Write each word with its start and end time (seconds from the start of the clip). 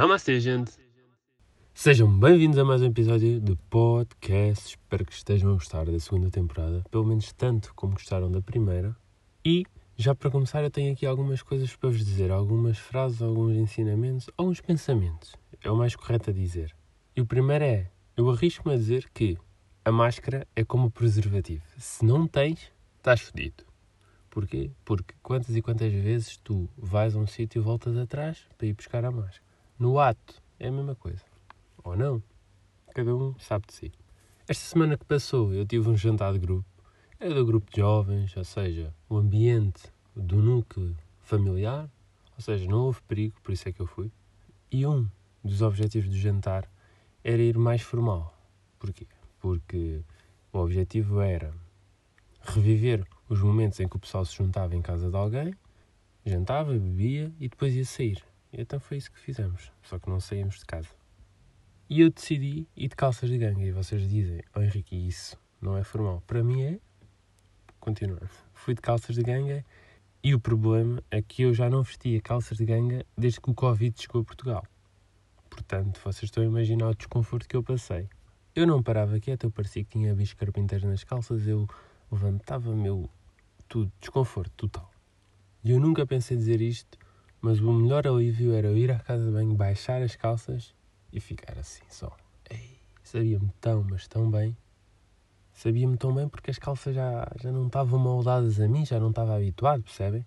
Namastê, 0.00 0.40
gente! 0.40 0.72
Sejam 1.74 2.08
bem-vindos 2.08 2.56
a 2.56 2.64
mais 2.64 2.80
um 2.80 2.86
episódio 2.86 3.38
de 3.38 3.54
podcast. 3.68 4.68
Espero 4.68 5.04
que 5.04 5.12
estejam 5.12 5.50
a 5.50 5.52
gostar 5.52 5.84
da 5.84 6.00
segunda 6.00 6.30
temporada, 6.30 6.82
pelo 6.90 7.04
menos 7.04 7.34
tanto 7.34 7.74
como 7.74 7.92
gostaram 7.92 8.32
da 8.32 8.40
primeira. 8.40 8.96
E, 9.44 9.66
já 9.98 10.14
para 10.14 10.30
começar, 10.30 10.64
eu 10.64 10.70
tenho 10.70 10.94
aqui 10.94 11.04
algumas 11.04 11.42
coisas 11.42 11.76
para 11.76 11.90
vos 11.90 12.02
dizer, 12.02 12.30
algumas 12.30 12.78
frases, 12.78 13.20
alguns 13.20 13.54
ensinamentos, 13.58 14.30
alguns 14.38 14.62
pensamentos. 14.62 15.36
É 15.62 15.70
o 15.70 15.76
mais 15.76 15.94
correto 15.94 16.30
a 16.30 16.32
dizer. 16.32 16.74
E 17.14 17.20
o 17.20 17.26
primeiro 17.26 17.64
é: 17.66 17.90
eu 18.16 18.30
arrisco-me 18.30 18.74
a 18.74 18.78
dizer 18.78 19.06
que 19.12 19.36
a 19.84 19.92
máscara 19.92 20.48
é 20.56 20.64
como 20.64 20.90
preservativo. 20.90 21.62
Se 21.76 22.06
não 22.06 22.26
tens, 22.26 22.72
estás 22.96 23.20
fedido. 23.20 23.66
Porquê? 24.30 24.70
Porque 24.82 25.14
quantas 25.22 25.54
e 25.54 25.60
quantas 25.60 25.92
vezes 25.92 26.38
tu 26.38 26.70
vais 26.78 27.14
a 27.14 27.18
um 27.18 27.26
sítio 27.26 27.60
e 27.60 27.62
voltas 27.62 27.98
atrás 27.98 28.46
para 28.56 28.66
ir 28.66 28.72
buscar 28.72 29.04
a 29.04 29.10
máscara? 29.10 29.49
No 29.80 29.98
ato 29.98 30.42
é 30.58 30.68
a 30.68 30.70
mesma 30.70 30.94
coisa. 30.94 31.24
Ou 31.82 31.96
não? 31.96 32.22
Cada 32.94 33.16
um 33.16 33.34
sabe 33.38 33.66
de 33.66 33.72
si. 33.72 33.92
Esta 34.46 34.62
semana 34.62 34.98
que 34.98 35.06
passou 35.06 35.54
eu 35.54 35.64
tive 35.64 35.88
um 35.88 35.96
jantar 35.96 36.34
de 36.34 36.38
grupo. 36.38 36.68
Era 37.18 37.32
do 37.32 37.46
grupo 37.46 37.70
de 37.70 37.78
jovens, 37.78 38.36
ou 38.36 38.44
seja, 38.44 38.94
o 39.08 39.16
ambiente 39.16 39.90
do 40.14 40.36
núcleo 40.36 40.94
familiar. 41.22 41.88
Ou 42.36 42.42
seja, 42.42 42.68
não 42.68 42.80
houve 42.80 43.00
perigo, 43.08 43.40
por 43.42 43.52
isso 43.52 43.70
é 43.70 43.72
que 43.72 43.80
eu 43.80 43.86
fui. 43.86 44.12
E 44.70 44.86
um 44.86 45.08
dos 45.42 45.62
objetivos 45.62 46.10
do 46.10 46.16
jantar 46.16 46.70
era 47.24 47.40
ir 47.40 47.56
mais 47.56 47.80
formal. 47.80 48.38
Porquê? 48.78 49.06
Porque 49.40 50.02
o 50.52 50.58
objetivo 50.58 51.22
era 51.22 51.54
reviver 52.42 53.06
os 53.30 53.40
momentos 53.40 53.80
em 53.80 53.88
que 53.88 53.96
o 53.96 53.98
pessoal 53.98 54.26
se 54.26 54.36
juntava 54.36 54.76
em 54.76 54.82
casa 54.82 55.08
de 55.08 55.16
alguém, 55.16 55.54
jantava, 56.26 56.70
bebia 56.74 57.32
e 57.40 57.48
depois 57.48 57.74
ia 57.74 57.86
sair. 57.86 58.22
Então 58.52 58.80
foi 58.80 58.96
isso 58.96 59.10
que 59.10 59.18
fizemos, 59.18 59.72
só 59.82 59.98
que 59.98 60.08
não 60.08 60.20
saímos 60.20 60.58
de 60.58 60.64
casa. 60.64 60.88
E 61.88 62.02
eu 62.02 62.10
decidi 62.10 62.68
ir 62.76 62.88
de 62.88 62.94
calças 62.94 63.28
de 63.28 63.36
ganga. 63.36 63.64
E 63.64 63.72
vocês 63.72 64.08
dizem, 64.08 64.40
oh 64.54 64.60
Henrique, 64.60 64.94
isso 64.94 65.36
não 65.60 65.76
é 65.76 65.82
formal. 65.82 66.22
Para 66.26 66.42
mim 66.42 66.62
é. 66.62 66.78
Continuando. 67.80 68.30
Fui 68.54 68.74
de 68.74 68.80
calças 68.80 69.16
de 69.16 69.22
ganga 69.22 69.64
e 70.22 70.34
o 70.34 70.40
problema 70.40 71.02
é 71.10 71.20
que 71.20 71.42
eu 71.42 71.54
já 71.54 71.68
não 71.70 71.82
vestia 71.82 72.20
calças 72.20 72.58
de 72.58 72.64
ganga 72.64 73.04
desde 73.16 73.40
que 73.40 73.50
o 73.50 73.54
Covid 73.54 74.00
chegou 74.00 74.20
a 74.20 74.24
Portugal. 74.24 74.64
Portanto, 75.48 75.98
vocês 76.04 76.24
estão 76.24 76.42
a 76.44 76.46
imaginar 76.46 76.90
o 76.90 76.94
desconforto 76.94 77.48
que 77.48 77.56
eu 77.56 77.62
passei. 77.62 78.08
Eu 78.54 78.66
não 78.66 78.82
parava 78.82 79.18
quieto, 79.18 79.44
eu 79.44 79.50
parecia 79.50 79.82
que 79.82 79.90
tinha 79.90 80.14
bichos 80.14 80.34
carpinteiros 80.34 80.88
nas 80.88 81.02
calças, 81.02 81.46
eu 81.46 81.66
levantava 82.12 82.74
meu 82.76 83.08
tudo, 83.66 83.90
desconforto 83.98 84.52
total. 84.56 84.90
E 85.64 85.70
eu 85.70 85.80
nunca 85.80 86.06
pensei 86.06 86.36
dizer 86.36 86.60
isto, 86.60 86.98
mas 87.40 87.60
o 87.60 87.72
melhor 87.72 88.06
alívio 88.06 88.54
era 88.54 88.68
eu 88.68 88.76
ir 88.76 88.90
à 88.90 88.98
casa 88.98 89.26
de 89.26 89.32
banho, 89.32 89.54
baixar 89.54 90.02
as 90.02 90.16
calças 90.16 90.74
e 91.12 91.20
ficar 91.20 91.58
assim 91.58 91.84
só. 91.88 92.16
Sabia-me 93.10 93.50
tão, 93.60 93.82
mas 93.82 94.06
tão 94.06 94.30
bem. 94.30 94.56
Sabia-me 95.52 95.96
tão 95.96 96.14
bem 96.14 96.28
porque 96.28 96.52
as 96.52 96.60
calças 96.60 96.94
já, 96.94 97.28
já 97.42 97.50
não 97.50 97.66
estavam 97.66 97.98
moldadas 97.98 98.60
a 98.60 98.68
mim, 98.68 98.86
já 98.86 99.00
não 99.00 99.10
estava 99.10 99.34
habituado, 99.34 99.82
percebem? 99.82 100.24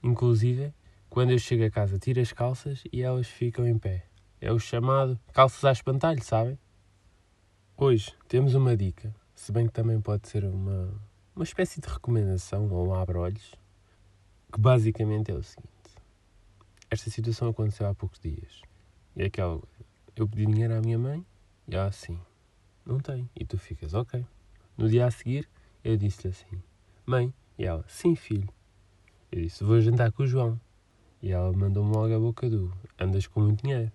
Inclusive, 0.00 0.72
quando 1.08 1.32
eu 1.32 1.40
chego 1.40 1.64
a 1.64 1.70
casa, 1.72 1.98
tiro 1.98 2.20
as 2.20 2.32
calças 2.32 2.84
e 2.92 3.02
elas 3.02 3.26
ficam 3.26 3.66
em 3.66 3.76
pé. 3.76 4.06
É 4.40 4.52
o 4.52 4.60
chamado 4.60 5.18
calças 5.32 5.64
a 5.64 5.72
espantalho, 5.72 6.22
sabem? 6.22 6.56
Hoje 7.76 8.14
temos 8.28 8.54
uma 8.54 8.76
dica, 8.76 9.12
se 9.34 9.50
bem 9.50 9.66
que 9.66 9.72
também 9.72 10.00
pode 10.00 10.28
ser 10.28 10.44
uma, 10.44 10.94
uma 11.34 11.42
espécie 11.42 11.80
de 11.80 11.88
recomendação 11.88 12.70
ou 12.70 12.90
um 12.90 12.94
abre-olhos, 12.94 13.56
que 14.52 14.60
basicamente 14.60 15.32
é 15.32 15.34
o 15.34 15.42
seguinte. 15.42 15.79
Esta 16.90 17.08
situação 17.08 17.48
aconteceu 17.48 17.86
há 17.86 17.94
poucos 17.94 18.18
dias. 18.18 18.62
E 19.14 19.22
é 19.22 19.26
aquela 19.26 19.60
eu 20.16 20.28
pedi 20.28 20.44
dinheiro 20.44 20.74
à 20.74 20.80
minha 20.80 20.98
mãe 20.98 21.24
e 21.66 21.74
ela 21.74 21.86
assim, 21.86 22.18
não 22.84 22.98
tem. 22.98 23.30
E 23.34 23.46
tu 23.46 23.56
ficas, 23.56 23.94
ok. 23.94 24.26
No 24.76 24.88
dia 24.88 25.06
a 25.06 25.10
seguir, 25.10 25.48
eu 25.84 25.96
disse-lhe 25.96 26.28
assim, 26.28 26.62
mãe, 27.06 27.32
e 27.56 27.64
ela, 27.64 27.84
sim, 27.88 28.14
filho. 28.14 28.48
Eu 29.30 29.40
disse, 29.40 29.62
vou 29.64 29.80
jantar 29.80 30.10
com 30.12 30.24
o 30.24 30.26
João. 30.26 30.60
E 31.22 31.30
ela 31.30 31.52
mandou-me 31.52 31.94
logo 31.94 32.14
a 32.14 32.18
boca 32.18 32.50
do, 32.50 32.72
andas 32.98 33.26
com 33.26 33.40
muito 33.40 33.62
dinheiro. 33.62 33.92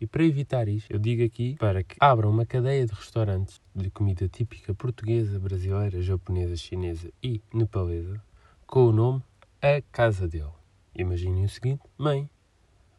E 0.00 0.06
para 0.06 0.24
evitar 0.24 0.68
isto, 0.68 0.92
eu 0.92 0.98
digo 0.98 1.24
aqui 1.24 1.56
para 1.56 1.82
que 1.82 1.96
abram 1.98 2.30
uma 2.30 2.44
cadeia 2.44 2.84
de 2.86 2.92
restaurantes 2.92 3.60
de 3.74 3.90
comida 3.90 4.28
típica 4.28 4.74
portuguesa, 4.74 5.38
brasileira, 5.38 6.02
japonesa, 6.02 6.56
chinesa 6.56 7.10
e 7.22 7.40
nepalesa 7.52 8.22
com 8.66 8.86
o 8.86 8.92
nome 8.92 9.22
A 9.62 9.80
Casa 9.90 10.28
dele. 10.28 10.63
Imaginem 10.94 11.44
o 11.44 11.48
seguinte: 11.48 11.82
Mãe, 11.98 12.30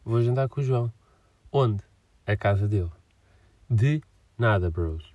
vou 0.04 0.20
jantar 0.22 0.48
com 0.48 0.60
o 0.60 0.64
João. 0.64 0.92
Onde? 1.50 1.82
A 2.26 2.36
casa 2.36 2.68
dele. 2.68 2.90
De 3.70 4.02
nada, 4.36 4.70
bros. 4.70 5.14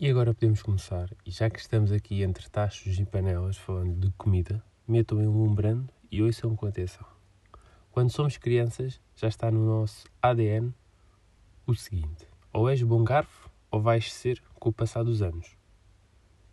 E 0.00 0.08
agora 0.08 0.32
podemos 0.32 0.62
começar. 0.62 1.10
E 1.26 1.30
já 1.30 1.50
que 1.50 1.58
estamos 1.58 1.92
aqui 1.92 2.22
entre 2.22 2.48
tachos 2.48 2.98
e 2.98 3.04
panelas 3.04 3.56
falando 3.56 3.94
de 3.94 4.10
comida, 4.12 4.64
metam 4.88 5.20
enlumbrando 5.20 5.92
e 6.10 6.22
ouçam 6.22 6.56
com 6.56 6.66
atenção. 6.66 7.06
Quando 7.90 8.10
somos 8.10 8.38
crianças, 8.38 8.98
já 9.14 9.28
está 9.28 9.50
no 9.50 9.66
nosso 9.66 10.06
ADN 10.22 10.74
o 11.66 11.74
seguinte: 11.74 12.26
ou 12.52 12.70
és 12.70 12.82
bom 12.82 13.04
garfo 13.04 13.50
ou 13.70 13.82
vais 13.82 14.12
ser 14.12 14.42
com 14.54 14.70
o 14.70 14.72
passar 14.72 15.02
dos 15.02 15.20
anos. 15.20 15.56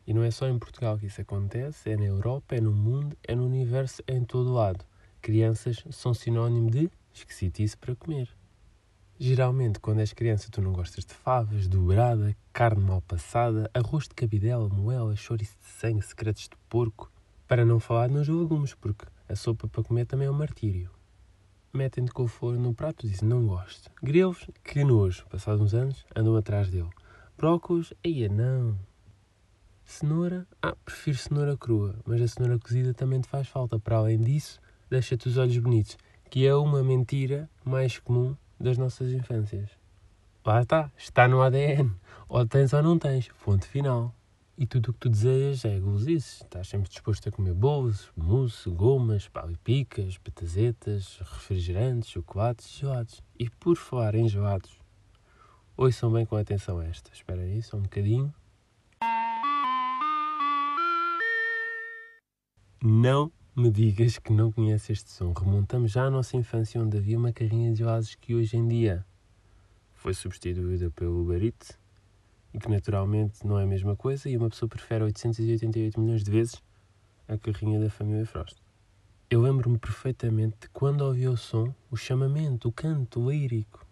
E 0.05 0.13
não 0.13 0.23
é 0.23 0.31
só 0.31 0.47
em 0.47 0.59
Portugal 0.59 0.97
que 0.97 1.05
isso 1.05 1.21
acontece, 1.21 1.91
é 1.91 1.95
na 1.95 2.05
Europa, 2.05 2.55
é 2.55 2.61
no 2.61 2.73
mundo, 2.73 3.15
é 3.23 3.35
no 3.35 3.45
universo, 3.45 4.03
é 4.05 4.15
em 4.15 4.25
todo 4.25 4.51
lado. 4.51 4.83
Crianças 5.21 5.83
são 5.91 6.13
sinónimo 6.13 6.69
de 6.69 6.89
esquisitice 7.13 7.77
para 7.77 7.95
comer. 7.95 8.29
Geralmente, 9.17 9.79
quando 9.79 9.99
és 9.99 10.13
criança, 10.13 10.49
tu 10.51 10.61
não 10.61 10.71
gostas 10.71 11.03
de 11.03 11.13
favas, 11.13 11.67
dobrada, 11.67 12.35
carne 12.53 12.83
mal 12.83 13.01
passada, 13.01 13.69
arroz 13.73 14.07
de 14.07 14.15
cabidela, 14.15 14.69
moela, 14.69 15.15
chouriço 15.15 15.57
de 15.59 15.65
sangue, 15.65 16.01
secretos 16.01 16.43
de 16.43 16.55
porco. 16.69 17.11
Para 17.47 17.65
não 17.65 17.79
falar 17.79 18.09
nos 18.09 18.27
legumes, 18.27 18.73
porque 18.73 19.05
a 19.27 19.35
sopa 19.35 19.67
para 19.67 19.83
comer 19.83 20.05
também 20.05 20.27
é 20.27 20.31
um 20.31 20.33
martírio 20.33 20.89
metem 21.73 22.03
de 22.03 22.11
couve 22.11 22.57
no 22.57 22.73
prato 22.73 23.05
e 23.05 23.09
dizem 23.09 23.27
não 23.27 23.45
gosto. 23.45 23.89
Grelos, 24.01 24.47
que 24.63 24.83
nojo. 24.83 25.25
Passados 25.27 25.61
uns 25.61 25.73
anos, 25.73 26.05
andam 26.15 26.35
atrás 26.35 26.69
dele. 26.69 26.89
Brócolis, 27.37 27.93
aí 28.03 28.27
não. 28.27 28.77
Cenoura, 29.85 30.47
ah, 30.61 30.75
prefiro 30.85 31.17
cenoura 31.17 31.57
crua, 31.57 31.95
mas 32.05 32.21
a 32.21 32.27
cenoura 32.27 32.59
cozida 32.59 32.93
também 32.93 33.21
te 33.21 33.27
faz 33.27 33.47
falta. 33.47 33.79
Para 33.79 33.97
além 33.97 34.19
disso, 34.19 34.59
deixa-te 34.89 35.27
os 35.27 35.37
olhos 35.37 35.57
bonitos, 35.57 35.97
que 36.29 36.45
é 36.45 36.55
uma 36.55 36.83
mentira 36.83 37.49
mais 37.63 37.99
comum 37.99 38.35
das 38.59 38.77
nossas 38.77 39.11
infâncias. 39.11 39.69
Lá 40.45 40.61
está, 40.61 40.91
está 40.97 41.27
no 41.27 41.41
ADN. 41.41 41.91
Ou 42.27 42.45
tens 42.45 42.73
ou 42.73 42.81
não 42.81 42.97
tens. 42.97 43.29
Ponto 43.43 43.67
final. 43.67 44.13
E 44.57 44.65
tudo 44.65 44.89
o 44.89 44.93
que 44.93 44.99
tu 44.99 45.09
desejas 45.09 45.63
é 45.65 45.79
gulosices. 45.79 46.41
Estás 46.41 46.67
sempre 46.67 46.89
disposto 46.89 47.29
a 47.29 47.31
comer 47.31 47.53
bolos, 47.53 48.11
mousse, 48.15 48.69
gomas, 48.69 49.27
palipicas, 49.27 50.17
patazetas, 50.17 51.19
refrigerantes, 51.19 52.09
chocolates 52.09 52.67
e 52.67 52.79
gelados. 52.79 53.23
E 53.37 53.49
por 53.49 53.77
falar 53.77 54.15
em 54.15 54.27
gelados, 54.27 54.79
ouçam 55.77 56.11
bem 56.11 56.25
com 56.25 56.35
atenção 56.35 56.81
esta. 56.81 57.11
Espera 57.13 57.41
aí, 57.41 57.61
só 57.61 57.77
um 57.77 57.83
bocadinho. 57.83 58.33
Não 62.81 63.31
me 63.59 63.69
digas 63.69 64.17
que 64.17 64.31
não 64.31 64.53
conheces 64.53 64.89
este 64.89 65.11
som. 65.11 65.33
Remontamos 65.33 65.91
já 65.91 66.05
à 66.05 66.09
nossa 66.09 66.37
infância 66.37 66.81
onde 66.81 66.97
havia 66.97 67.17
uma 67.17 67.33
carrinha 67.33 67.69
de 67.73 67.79
gelados 67.79 68.15
que 68.15 68.33
hoje 68.33 68.55
em 68.55 68.65
dia 68.65 69.05
foi 69.95 70.13
substituída 70.13 70.89
pelo 70.91 71.33
Eats 71.33 71.77
e 72.53 72.57
que 72.59 72.69
naturalmente 72.69 73.45
não 73.45 73.59
é 73.59 73.63
a 73.63 73.67
mesma 73.67 73.97
coisa, 73.97 74.29
e 74.29 74.37
uma 74.37 74.49
pessoa 74.49 74.69
prefere 74.69 75.03
888 75.03 75.99
milhões 75.99 76.23
de 76.23 76.31
vezes 76.31 76.63
a 77.27 77.37
carrinha 77.37 77.81
da 77.81 77.89
família 77.89 78.25
Frost. 78.25 78.57
Eu 79.29 79.41
lembro-me 79.41 79.77
perfeitamente 79.77 80.55
de 80.61 80.69
quando 80.69 81.01
ouvi 81.01 81.27
o 81.27 81.35
som, 81.35 81.75
o 81.91 81.97
chamamento, 81.97 82.69
o 82.69 82.71
canto 82.71 83.29
lírico, 83.29 83.85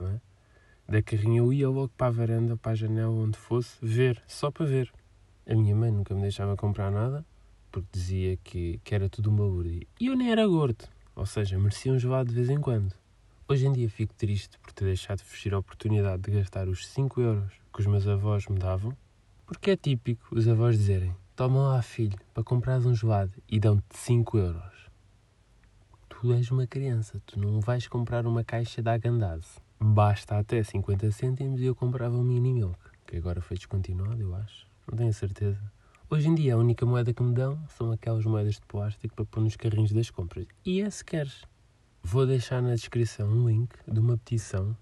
é? 0.00 0.20
Da 0.86 1.02
carrinha 1.02 1.38
eu 1.38 1.50
ia 1.50 1.68
logo 1.68 1.90
para 1.96 2.08
a 2.08 2.10
varanda, 2.10 2.56
para 2.58 2.72
a 2.72 2.74
janela, 2.74 3.10
onde 3.10 3.38
fosse, 3.38 3.78
ver, 3.80 4.22
só 4.26 4.50
para 4.50 4.66
ver. 4.66 4.92
A 5.46 5.54
minha 5.54 5.74
mãe 5.74 5.90
nunca 5.90 6.14
me 6.14 6.20
deixava 6.20 6.54
comprar 6.56 6.90
nada, 6.90 7.24
porque 7.72 7.88
dizia 7.90 8.36
que, 8.44 8.78
que 8.84 8.94
era 8.94 9.08
tudo 9.08 9.30
uma 9.30 9.38
balúrdia. 9.38 9.86
E 9.98 10.06
eu 10.06 10.14
nem 10.14 10.30
era 10.30 10.46
gordo, 10.46 10.84
ou 11.16 11.24
seja, 11.24 11.58
merecia 11.58 11.92
um 11.92 11.98
gelado 11.98 12.28
de 12.28 12.34
vez 12.34 12.50
em 12.50 12.60
quando. 12.60 12.94
Hoje 13.48 13.66
em 13.66 13.72
dia 13.72 13.88
fico 13.90 14.14
triste 14.14 14.58
por 14.58 14.72
ter 14.72 14.84
deixado 14.84 15.18
de 15.18 15.24
fugir 15.24 15.52
a 15.54 15.58
oportunidade 15.58 16.22
de 16.22 16.30
gastar 16.30 16.68
os 16.68 16.86
5 16.86 17.20
euros 17.20 17.52
que 17.72 17.80
os 17.80 17.86
meus 17.86 18.06
avós 18.06 18.46
me 18.46 18.58
davam, 18.58 18.96
porque 19.46 19.70
é 19.70 19.76
típico 19.76 20.34
os 20.34 20.46
avós 20.46 20.78
dizerem: 20.78 21.14
Toma 21.34 21.60
lá, 21.70 21.82
filho, 21.82 22.18
para 22.32 22.44
comprares 22.44 22.86
um 22.86 22.94
gelado 22.94 23.32
e 23.48 23.58
dão-te 23.58 23.96
5 23.96 24.38
euros. 24.38 24.90
Tu 26.08 26.32
és 26.32 26.50
uma 26.50 26.66
criança, 26.66 27.20
tu 27.26 27.40
não 27.40 27.58
vais 27.60 27.88
comprar 27.88 28.26
uma 28.26 28.44
caixa 28.44 28.80
da 28.80 28.92
Agandase. 28.92 29.58
Basta 29.80 30.38
até 30.38 30.62
50 30.62 31.10
cêntimos 31.10 31.60
e 31.60 31.64
eu 31.64 31.74
comprava 31.74 32.16
um 32.16 32.22
mini 32.22 32.52
milk, 32.52 32.78
que 33.06 33.16
agora 33.16 33.40
foi 33.40 33.56
descontinuado, 33.56 34.22
eu 34.22 34.34
acho. 34.36 34.66
Não 34.86 34.96
tenho 34.96 35.12
certeza. 35.12 35.60
Hoje 36.12 36.28
em 36.28 36.34
dia 36.34 36.52
a 36.52 36.58
única 36.58 36.84
moeda 36.84 37.14
que 37.14 37.22
me 37.22 37.32
dão 37.32 37.58
são 37.70 37.90
aquelas 37.90 38.26
moedas 38.26 38.56
de 38.56 38.66
plástico 38.66 39.14
para 39.14 39.24
pôr 39.24 39.40
nos 39.40 39.56
carrinhos 39.56 39.92
das 39.92 40.10
compras. 40.10 40.46
E 40.62 40.82
é 40.82 40.90
se 40.90 41.02
queres. 41.02 41.42
vou 42.02 42.26
deixar 42.26 42.60
na 42.60 42.74
descrição 42.74 43.30
um 43.30 43.48
link 43.48 43.70
de 43.90 43.98
uma 43.98 44.18
petição 44.18 44.76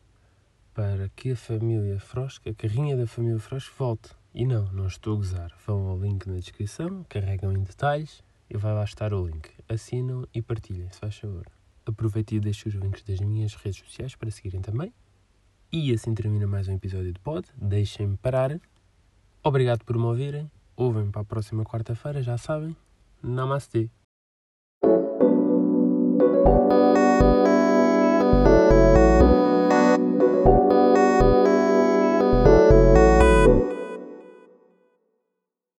para 0.74 1.08
que 1.10 1.30
a 1.30 1.36
família 1.36 2.00
Frost, 2.00 2.44
a 2.48 2.52
carrinha 2.52 2.96
da 2.96 3.06
família 3.06 3.38
Frost 3.38 3.70
volte. 3.78 4.10
E 4.34 4.44
não, 4.44 4.72
não 4.72 4.88
estou 4.88 5.12
a 5.12 5.16
gozar. 5.18 5.52
Vão 5.64 5.86
ao 5.86 6.00
link 6.00 6.26
na 6.26 6.34
descrição, 6.34 7.06
carregam 7.08 7.52
em 7.52 7.62
detalhes 7.62 8.24
e 8.50 8.56
vai 8.56 8.74
lá 8.74 8.82
estar 8.82 9.14
o 9.14 9.24
link. 9.24 9.50
Assinam 9.68 10.26
e 10.34 10.42
partilhem, 10.42 10.90
se 10.90 10.98
faz 10.98 11.16
favor. 11.16 11.46
Aproveite 11.86 12.34
e 12.34 12.40
deixe 12.40 12.68
os 12.68 12.74
links 12.74 13.04
das 13.04 13.20
minhas 13.20 13.54
redes 13.54 13.78
sociais 13.78 14.16
para 14.16 14.32
seguirem 14.32 14.62
também. 14.62 14.92
E 15.70 15.92
assim 15.92 16.12
termina 16.12 16.48
mais 16.48 16.66
um 16.66 16.74
episódio 16.74 17.12
de 17.12 17.20
Pod. 17.20 17.46
Deixem-me 17.56 18.16
parar. 18.16 18.60
Obrigado 19.44 19.84
por 19.84 19.96
me 19.96 20.06
ouvirem. 20.06 20.50
Ouvem 20.80 21.10
para 21.10 21.20
a 21.20 21.24
próxima 21.24 21.62
quarta-feira, 21.62 22.22
já 22.22 22.38
sabem. 22.38 22.74
Namastê. 23.22 23.90